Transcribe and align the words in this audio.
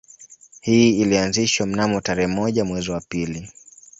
Hii 0.61 1.01
ilianzishwa 1.01 1.65
mnamo 1.67 2.01
tarehe 2.01 2.27
moja 2.27 2.65
mwezi 2.65 2.91
wa 2.91 3.01
pili 3.09 3.51